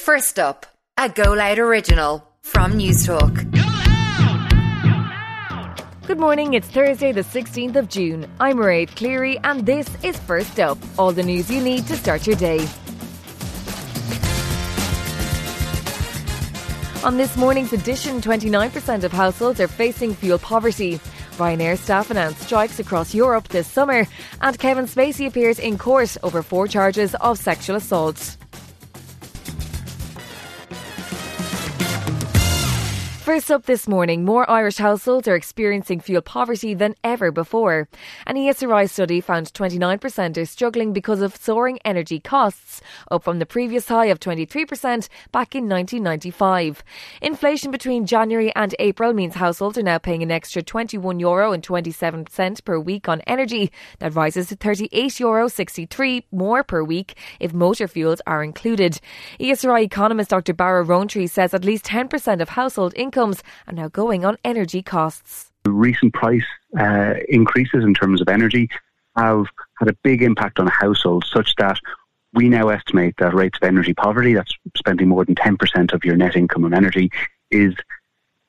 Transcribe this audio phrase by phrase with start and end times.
[0.00, 0.64] First up,
[0.96, 3.36] a Go Loud original from News Newstalk.
[6.06, 8.26] Good morning, it's Thursday, the 16th of June.
[8.40, 12.26] I'm Mairead Cleary, and this is First Up all the news you need to start
[12.26, 12.66] your day.
[17.04, 20.98] On this morning's edition, 29% of households are facing fuel poverty.
[21.36, 24.06] Ryanair staff announced strikes across Europe this summer,
[24.40, 28.38] and Kevin Spacey appears in court over four charges of sexual assault.
[33.30, 37.88] First up this morning, more Irish households are experiencing fuel poverty than ever before.
[38.26, 43.46] An ESRI study found 29% are struggling because of soaring energy costs, up from the
[43.46, 46.82] previous high of 23% back in 1995.
[47.22, 51.62] Inflation between January and April means households are now paying an extra 21 euro and
[51.62, 53.70] 27 cents per week on energy.
[54.00, 59.00] That rises to 38 euro 63 more per week if motor fuels are included.
[59.38, 60.52] ESRI economist Dr.
[60.52, 64.82] Barra Roantree says at least 10% of household income incomes are now going on energy
[64.82, 65.52] costs.
[65.66, 66.44] Recent price
[66.78, 68.70] uh, increases in terms of energy
[69.16, 69.46] have
[69.78, 71.78] had a big impact on households, such that
[72.32, 76.16] we now estimate that rates of energy poverty, that's spending more than 10% of your
[76.16, 77.10] net income on energy,
[77.50, 77.74] is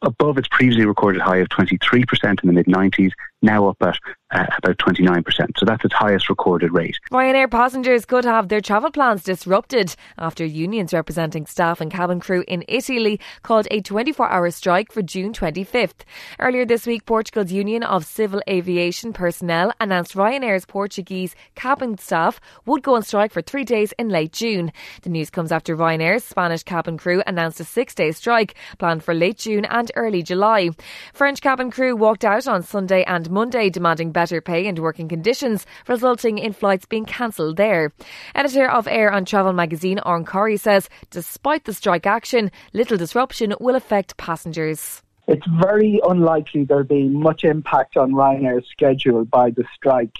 [0.04, 3.12] above its previously recorded high of 23% in the mid 90s,
[3.42, 3.98] now up at
[4.32, 5.26] uh, about 29%.
[5.58, 6.98] So that's its highest recorded rate.
[7.12, 12.44] Ryanair passengers could have their travel plans disrupted after unions representing staff and cabin crew
[12.48, 16.06] in Italy called a 24 hour strike for June 25th.
[16.40, 22.84] Earlier this week, Portugal's Union of Civil Aviation Personnel announced Ryanair's Portuguese cabin staff would
[22.84, 24.72] go on strike for three days in late June.
[25.02, 29.14] The news comes after Ryanair's Spanish cabin crew announced a six day strike planned for
[29.14, 30.70] late June and early July.
[31.14, 35.66] French cabin crew walked out on Sunday and Monday demanding better pay and working conditions,
[35.88, 37.92] resulting in flights being cancelled there.
[38.36, 43.56] Editor of Air and Travel magazine, Eoghan Corry, says despite the strike action, little disruption
[43.60, 45.02] will affect passengers.
[45.28, 50.16] It's very unlikely there'll be much impact on Ryanair's schedule by the strike.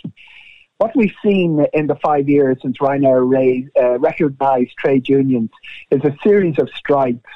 [0.78, 5.50] What we've seen in the five years since Ryanair uh, recognised trade unions
[5.92, 7.30] is a series of strikes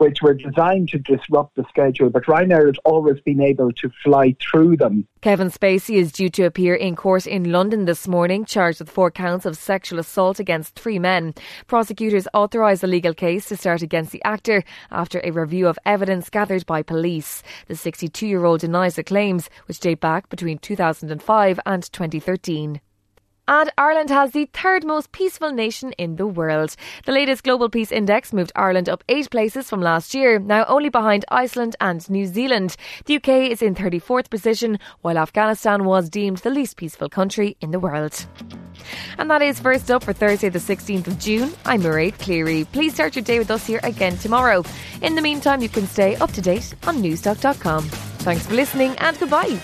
[0.00, 4.34] which were designed to disrupt the schedule, but Ryanair has always been able to fly
[4.40, 5.06] through them.
[5.20, 9.10] Kevin Spacey is due to appear in court in London this morning, charged with four
[9.10, 11.34] counts of sexual assault against three men.
[11.66, 16.30] Prosecutors authorised a legal case to start against the actor after a review of evidence
[16.30, 17.42] gathered by police.
[17.68, 22.80] The 62 year old denies the claims, which date back between 2005 and 2013.
[23.50, 26.76] And Ireland has the third most peaceful nation in the world.
[27.04, 30.88] The latest Global Peace Index moved Ireland up eight places from last year, now only
[30.88, 32.76] behind Iceland and New Zealand.
[33.06, 37.72] The UK is in 34th position, while Afghanistan was deemed the least peaceful country in
[37.72, 38.24] the world.
[39.18, 41.52] And that is first up for Thursday, the 16th of June.
[41.64, 42.66] I'm Mairead Cleary.
[42.66, 44.62] Please start your day with us here again tomorrow.
[45.02, 47.82] In the meantime, you can stay up to date on newstalk.com.
[48.20, 49.58] Thanks for listening and goodbye.